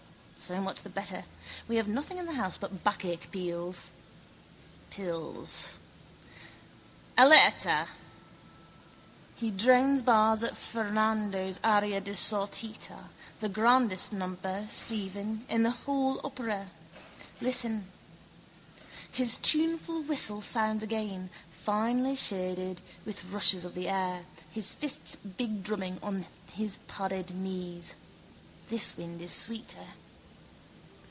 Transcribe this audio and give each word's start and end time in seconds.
So 0.51 0.59
much 0.59 0.81
the 0.81 0.89
better. 0.89 1.25
We 1.67 1.75
have 1.75 1.87
nothing 1.87 2.17
in 2.17 2.25
the 2.25 2.33
house 2.33 2.57
but 2.57 2.83
backache 2.83 3.29
pills. 3.29 3.91
All'erta! 7.15 7.87
He 9.35 9.51
drones 9.51 10.01
bars 10.01 10.41
of 10.41 10.57
Ferrando's 10.57 11.59
aria 11.63 12.01
di 12.01 12.13
sortita. 12.13 13.09
The 13.39 13.49
grandest 13.49 14.13
number, 14.13 14.65
Stephen, 14.67 15.45
in 15.47 15.61
the 15.61 15.69
whole 15.85 16.19
opera. 16.23 16.71
Listen. 17.39 17.85
His 19.11 19.37
tuneful 19.37 20.01
whistle 20.01 20.41
sounds 20.41 20.81
again, 20.81 21.29
finely 21.51 22.15
shaded, 22.15 22.81
with 23.05 23.25
rushes 23.25 23.63
of 23.63 23.75
the 23.75 23.87
air, 23.87 24.25
his 24.49 24.73
fists 24.73 25.15
bigdrumming 25.17 25.99
on 26.01 26.25
his 26.51 26.77
padded 26.87 27.29
knees. 27.35 27.93
This 28.69 28.97
wind 28.97 29.21
is 29.21 29.31
sweeter. 29.31 29.85